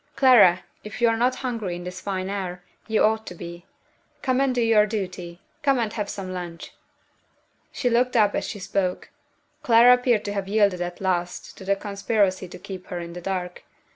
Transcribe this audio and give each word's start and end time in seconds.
Clara, 0.15 0.63
if 0.83 0.99
you 0.99 1.07
are 1.09 1.15
not 1.15 1.35
hungry 1.35 1.75
in 1.75 1.83
this 1.83 2.01
fine 2.01 2.27
air, 2.27 2.63
you 2.87 3.03
ought 3.03 3.27
to 3.27 3.35
be. 3.35 3.67
Come 4.23 4.41
and 4.41 4.55
do 4.55 4.59
your 4.59 4.87
duty; 4.87 5.41
come 5.61 5.77
and 5.77 5.93
have 5.93 6.09
some 6.09 6.33
lunch!" 6.33 6.73
She 7.71 7.87
looked 7.87 8.17
up 8.17 8.33
as 8.33 8.45
she 8.47 8.57
spoke. 8.57 9.11
Clara 9.61 9.93
appeared 9.93 10.25
to 10.25 10.33
have 10.33 10.47
yielded 10.47 10.81
at 10.81 11.01
last 11.01 11.55
to 11.59 11.65
the 11.65 11.75
conspiracy 11.75 12.47
to 12.47 12.57
keep 12.57 12.87
her 12.87 12.97
in 12.99 13.13
the 13.13 13.21
dark. 13.21 13.63